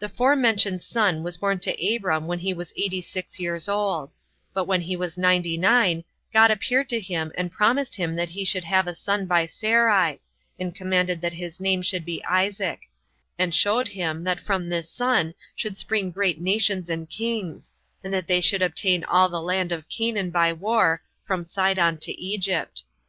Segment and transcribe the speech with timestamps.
[0.10, 4.10] The forementioned son was born to Abram when he was eighty six years old:
[4.52, 8.44] but when he was ninety nine, God appeared to him, and promised him that he
[8.44, 10.18] Should have a son by Sarai,
[10.58, 12.88] and commanded that his name should be Isaac;
[13.38, 17.70] and showed him, that from this son should spring great nations and kings,
[18.02, 22.12] and that they should obtain all the land of Canaan by war, from Sidon to
[22.20, 22.82] Egypt.